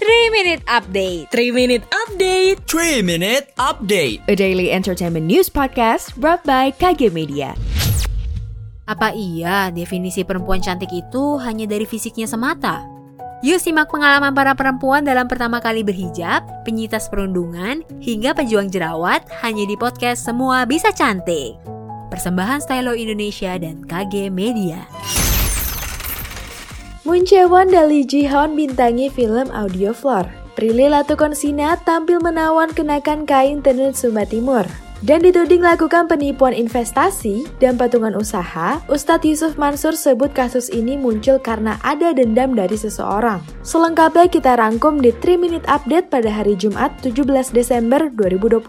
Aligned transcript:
3 0.00 0.32
Minute 0.32 0.64
Update 0.64 1.28
3 1.28 1.52
Minute 1.52 1.84
Update 1.92 2.64
3 2.64 3.04
Minute 3.04 3.52
Update 3.60 4.24
A 4.24 4.32
daily 4.32 4.72
entertainment 4.72 5.28
news 5.28 5.52
podcast 5.52 6.16
brought 6.16 6.40
by 6.48 6.72
KG 6.72 7.12
Media 7.12 7.52
Apa 8.88 9.12
iya 9.12 9.68
definisi 9.68 10.24
perempuan 10.24 10.64
cantik 10.64 10.88
itu 10.88 11.36
hanya 11.44 11.68
dari 11.68 11.84
fisiknya 11.84 12.24
semata? 12.24 12.80
Yuk 13.44 13.60
simak 13.60 13.92
pengalaman 13.92 14.32
para 14.32 14.56
perempuan 14.56 15.04
dalam 15.04 15.28
pertama 15.28 15.60
kali 15.60 15.84
berhijab, 15.84 16.48
penyitas 16.64 17.12
perundungan, 17.12 17.84
hingga 18.00 18.32
pejuang 18.32 18.72
jerawat 18.72 19.20
hanya 19.44 19.68
di 19.68 19.76
podcast 19.76 20.24
Semua 20.24 20.64
Bisa 20.64 20.96
Cantik. 20.96 21.60
Persembahan 22.08 22.64
Stylo 22.64 22.96
Indonesia 22.96 23.52
dan 23.60 23.84
KG 23.84 24.32
Media. 24.32 24.80
Moon 27.00 27.24
Jae-won 27.24 27.72
dan 27.72 27.88
Lee 27.88 28.04
Ji-hoon 28.04 28.52
bintangi 28.52 29.08
film 29.08 29.48
Audio 29.56 29.96
Floor. 29.96 30.28
Prilly 30.52 30.84
Latukonsina 30.84 31.80
tampil 31.88 32.20
menawan 32.20 32.76
kenakan 32.76 33.24
kain 33.24 33.64
tenun 33.64 33.96
Sumba 33.96 34.28
Timur 34.28 34.68
dan 35.00 35.24
dituding 35.24 35.64
lakukan 35.64 36.04
penipuan 36.04 36.52
investasi 36.52 37.48
dan 37.56 37.80
patungan 37.80 38.12
usaha, 38.12 38.80
Ustadz 38.92 39.24
Yusuf 39.24 39.56
Mansur 39.56 39.96
sebut 39.96 40.28
kasus 40.36 40.68
ini 40.68 41.00
muncul 41.00 41.40
karena 41.40 41.80
ada 41.80 42.12
dendam 42.12 42.52
dari 42.52 42.76
seseorang. 42.76 43.40
Selengkapnya 43.64 44.28
kita 44.28 44.56
rangkum 44.60 45.00
di 45.00 45.12
3 45.12 45.40
Minute 45.40 45.64
Update 45.68 46.12
pada 46.12 46.28
hari 46.28 46.52
Jumat 46.56 46.92
17 47.00 47.24
Desember 47.56 48.12
2021. 48.12 48.60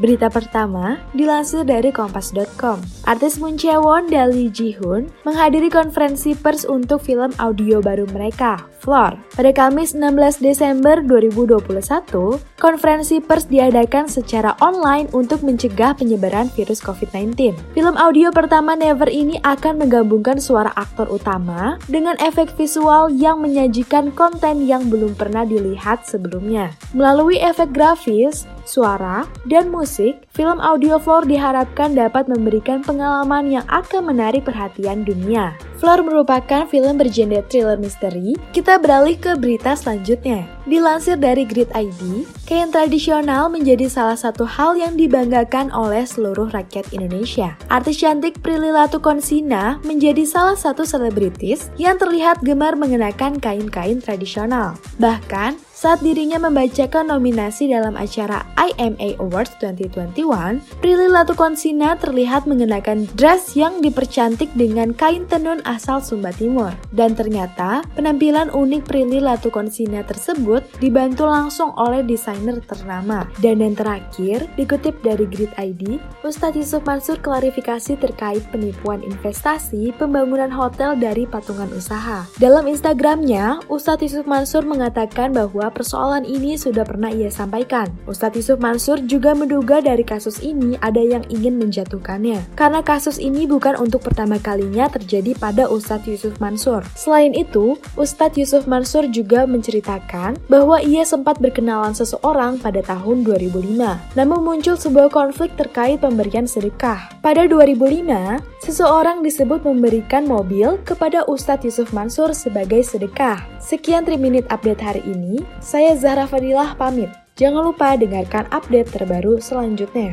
Berita 0.00 0.32
pertama 0.32 0.96
dilansir 1.12 1.68
dari 1.68 1.92
kompas.com. 1.92 2.80
Artis 3.04 3.36
Moon 3.36 3.56
Jae-won 3.60 4.08
dan 4.08 4.32
Lee 4.32 4.52
Ji-hoon 4.52 5.08
menghadiri 5.28 5.68
konferensi 5.68 6.32
pers 6.32 6.64
untuk 6.64 7.04
film 7.04 7.32
audio 7.36 7.80
baru 7.84 8.08
mereka, 8.12 8.60
Floor. 8.80 9.16
Pada 9.36 9.50
Kamis 9.52 9.92
16 9.92 10.40
Desember 10.40 11.00
2021, 11.04 12.38
konferensi 12.56 13.20
pers 13.20 13.48
diadakan 13.48 14.08
secara 14.08 14.56
online 14.60 15.08
untuk 15.16 15.42
mencegah 15.50 15.98
penyebaran 15.98 16.46
virus 16.54 16.78
COVID-19. 16.78 17.58
Film 17.74 17.98
audio 17.98 18.30
pertama 18.30 18.78
Never 18.78 19.10
ini 19.10 19.42
akan 19.42 19.82
menggabungkan 19.82 20.38
suara 20.38 20.70
aktor 20.78 21.10
utama 21.10 21.82
dengan 21.90 22.14
efek 22.22 22.54
visual 22.54 23.10
yang 23.10 23.42
menyajikan 23.42 24.14
konten 24.14 24.70
yang 24.70 24.86
belum 24.86 25.18
pernah 25.18 25.42
dilihat 25.42 26.06
sebelumnya. 26.06 26.70
Melalui 26.94 27.42
efek 27.42 27.74
grafis, 27.74 28.46
suara, 28.62 29.26
dan 29.50 29.74
musik, 29.74 30.22
film 30.30 30.62
audio 30.62 31.02
Floor 31.02 31.26
diharapkan 31.26 31.98
dapat 31.98 32.30
memberikan 32.30 32.86
pengalaman 32.86 33.50
yang 33.50 33.66
akan 33.66 34.14
menarik 34.14 34.46
perhatian 34.46 35.02
dunia. 35.02 35.58
Floor 35.80 36.04
merupakan 36.04 36.68
film 36.68 37.00
bergenre 37.00 37.40
thriller 37.48 37.80
misteri. 37.80 38.36
Kita 38.52 38.76
beralih 38.76 39.16
ke 39.16 39.32
berita 39.32 39.72
selanjutnya. 39.72 40.44
Dilansir 40.68 41.16
dari 41.16 41.48
Grid 41.48 41.72
ID, 41.72 42.28
kain 42.44 42.68
tradisional 42.68 43.48
menjadi 43.48 43.88
salah 43.88 44.14
satu 44.14 44.44
hal 44.44 44.76
yang 44.76 44.92
dibanggakan 45.00 45.72
oleh 45.72 46.04
seluruh 46.04 46.52
rakyat 46.52 46.84
Indonesia. 46.92 47.56
Artis 47.72 47.96
cantik 47.96 48.44
Prilly 48.44 48.76
Latukonsina 48.76 49.80
menjadi 49.80 50.28
salah 50.28 50.52
satu 50.52 50.84
selebritis 50.84 51.72
yang 51.80 51.96
terlihat 51.96 52.44
gemar 52.44 52.76
mengenakan 52.76 53.40
kain-kain 53.40 54.04
tradisional. 54.04 54.76
Bahkan, 55.00 55.56
saat 55.80 56.04
dirinya 56.04 56.36
membacakan 56.36 57.08
nominasi 57.08 57.72
dalam 57.72 57.96
acara 57.96 58.44
IMA 58.60 59.16
Awards 59.16 59.56
2021, 59.64 60.60
Prilly 60.84 61.08
Latukonsina 61.08 61.96
terlihat 61.96 62.44
mengenakan 62.44 63.08
dress 63.16 63.56
yang 63.56 63.80
dipercantik 63.80 64.52
dengan 64.52 64.92
kain 64.92 65.24
tenun 65.24 65.64
asal 65.70 66.02
Sumba 66.02 66.34
Timur. 66.34 66.74
Dan 66.90 67.14
ternyata, 67.14 67.86
penampilan 67.94 68.50
unik 68.50 68.82
Prilly 68.90 69.22
Latukonsina 69.22 70.02
tersebut 70.02 70.66
dibantu 70.82 71.30
langsung 71.30 71.70
oleh 71.78 72.02
desainer 72.02 72.58
ternama. 72.66 73.30
Dan 73.38 73.62
yang 73.62 73.78
terakhir, 73.78 74.50
dikutip 74.58 74.98
dari 75.06 75.30
Grid 75.30 75.54
ID, 75.54 76.02
Ustadz 76.26 76.58
Yusuf 76.58 76.82
Mansur 76.82 77.22
klarifikasi 77.22 77.94
terkait 77.96 78.42
penipuan 78.50 79.00
investasi 79.06 79.94
pembangunan 79.94 80.50
hotel 80.50 80.98
dari 80.98 81.28
patungan 81.28 81.70
usaha. 81.70 82.26
Dalam 82.42 82.66
Instagramnya, 82.66 83.62
Ustadz 83.70 84.02
Yusuf 84.02 84.26
Mansur 84.26 84.66
mengatakan 84.66 85.30
bahwa 85.30 85.68
persoalan 85.70 86.24
ini 86.24 86.56
sudah 86.56 86.82
pernah 86.82 87.12
ia 87.12 87.28
sampaikan. 87.28 87.88
Ustadz 88.08 88.40
Yusuf 88.40 88.58
Mansur 88.58 89.04
juga 89.04 89.36
menduga 89.36 89.84
dari 89.84 90.02
kasus 90.02 90.40
ini 90.40 90.80
ada 90.80 91.00
yang 91.00 91.22
ingin 91.28 91.60
menjatuhkannya. 91.60 92.56
Karena 92.56 92.80
kasus 92.80 93.20
ini 93.20 93.44
bukan 93.44 93.76
untuk 93.76 94.00
pertama 94.00 94.40
kalinya 94.40 94.88
terjadi 94.88 95.36
pada 95.36 95.59
Ustadz 95.66 96.06
Yusuf 96.06 96.38
Mansur. 96.38 96.86
Selain 96.94 97.34
itu, 97.34 97.74
Ustadz 97.98 98.38
Yusuf 98.38 98.64
Mansur 98.70 99.10
juga 99.10 99.44
menceritakan 99.44 100.38
bahwa 100.46 100.78
ia 100.78 101.02
sempat 101.02 101.42
berkenalan 101.42 101.92
seseorang 101.92 102.62
pada 102.62 102.80
tahun 102.86 103.26
2005. 103.26 104.16
Namun 104.16 104.40
muncul 104.40 104.78
sebuah 104.78 105.10
konflik 105.10 105.52
terkait 105.58 105.98
pemberian 105.98 106.46
sedekah. 106.46 107.10
Pada 107.20 107.44
2005, 107.50 108.38
seseorang 108.62 109.26
disebut 109.26 109.66
memberikan 109.66 110.24
mobil 110.24 110.78
kepada 110.86 111.26
Ustadz 111.26 111.66
Yusuf 111.66 111.90
Mansur 111.90 112.30
sebagai 112.30 112.80
sedekah. 112.86 113.42
Sekian 113.58 114.06
3 114.06 114.16
Minute 114.16 114.46
Update 114.48 114.80
hari 114.80 115.02
ini. 115.04 115.42
Saya 115.58 115.98
Zahra 115.98 116.30
Fadilah 116.30 116.78
pamit. 116.78 117.10
Jangan 117.40 117.72
lupa 117.72 117.96
dengarkan 117.96 118.44
update 118.52 118.92
terbaru 118.92 119.40
selanjutnya. 119.40 120.12